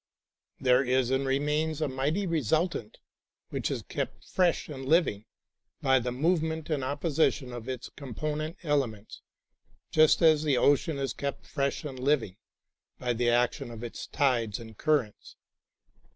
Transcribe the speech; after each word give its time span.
There 0.59 0.83
is 0.83 1.11
and 1.11 1.27
remains 1.27 1.79
a 1.79 1.87
mighty 1.87 2.25
resultant 2.25 2.97
which 3.49 3.69
11 3.69 3.69
THE 3.69 3.69
LIVING 3.69 3.73
WORD 3.75 3.77
is 3.77 3.95
kept 4.23 4.33
fresh 4.35 4.67
and 4.67 4.83
living 4.89 5.25
by 5.79 5.99
the 5.99 6.11
movement 6.11 6.71
and 6.71 6.83
opposition 6.83 7.53
of 7.53 7.69
its 7.69 7.87
component 7.89 8.57
elements 8.63 9.21
just 9.91 10.23
as 10.23 10.41
the 10.41 10.57
ocean 10.57 10.97
is 10.97 11.13
kept 11.13 11.45
fresh 11.45 11.83
and 11.83 11.99
living 11.99 12.37
by 12.97 13.13
the 13.13 13.29
action 13.29 13.69
of 13.69 13.83
its 13.83 14.07
tides 14.07 14.57
and 14.57 14.75
currents. 14.75 15.35